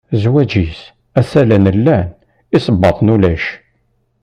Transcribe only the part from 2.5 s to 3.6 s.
isebbaḍen ulac.